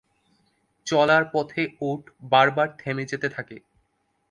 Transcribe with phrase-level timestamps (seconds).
[0.87, 3.57] চলার পথে উট বার বার থেমে যেতে থাকে।